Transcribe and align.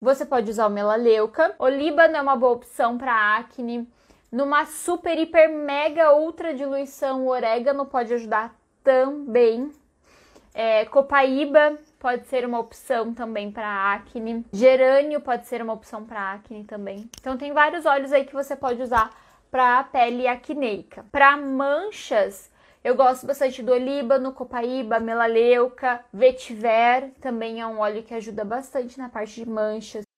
você 0.00 0.24
pode 0.24 0.50
usar 0.50 0.66
o 0.66 0.70
melaleuca. 0.70 1.54
Olíbano 1.58 2.16
é 2.16 2.22
uma 2.22 2.36
boa 2.36 2.52
opção 2.52 2.96
para 2.96 3.36
acne. 3.36 3.88
Numa 4.32 4.64
super, 4.64 5.18
hiper, 5.18 5.50
mega, 5.50 6.14
ultra 6.14 6.54
diluição, 6.54 7.26
o 7.26 7.28
orégano 7.28 7.84
pode 7.84 8.14
ajudar 8.14 8.54
também. 8.82 9.70
É, 10.54 10.84
copaíba 10.86 11.78
pode 11.98 12.26
ser 12.26 12.44
uma 12.44 12.58
opção 12.58 13.12
também 13.12 13.52
para 13.52 13.92
acne. 13.92 14.44
Gerânio 14.52 15.20
pode 15.20 15.46
ser 15.46 15.62
uma 15.62 15.72
opção 15.72 16.04
para 16.04 16.32
acne 16.32 16.64
também. 16.64 17.08
Então 17.20 17.36
tem 17.36 17.52
vários 17.52 17.84
óleos 17.84 18.12
aí 18.12 18.24
que 18.24 18.32
você 18.32 18.56
pode 18.56 18.82
usar 18.82 19.10
para 19.50 19.82
pele 19.84 20.26
acneica. 20.26 21.04
Para 21.10 21.36
manchas, 21.36 22.50
eu 22.82 22.94
gosto 22.96 23.26
bastante 23.26 23.62
do 23.62 23.72
olíbano, 23.72 24.32
copaíba, 24.32 24.98
melaleuca, 25.00 26.04
vetiver, 26.12 27.12
também 27.20 27.60
é 27.60 27.66
um 27.66 27.78
óleo 27.78 28.02
que 28.02 28.14
ajuda 28.14 28.44
bastante 28.44 28.98
na 28.98 29.08
parte 29.08 29.44
de 29.44 29.48
manchas. 29.48 30.09